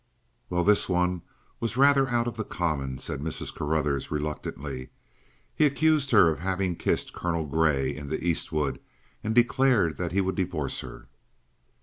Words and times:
"Well, 0.49 0.63
this 0.63 0.89
one 0.89 1.21
was 1.59 1.77
rather 1.77 2.07
out 2.09 2.27
of 2.27 2.35
the 2.35 2.43
common," 2.43 2.97
said 2.97 3.19
Mrs. 3.19 3.53
Carruthers 3.53 4.09
reluctantly. 4.09 4.89
"He 5.53 5.63
accused 5.63 6.09
her 6.09 6.31
of 6.31 6.39
having 6.39 6.75
kissed 6.75 7.13
Colonel 7.13 7.45
Grey 7.45 7.95
in 7.95 8.09
the 8.09 8.25
East 8.25 8.51
wood 8.51 8.79
and 9.23 9.35
declared 9.35 9.97
that 9.97 10.11
he 10.11 10.19
would 10.19 10.33
divorce 10.35 10.79
her." 10.79 11.07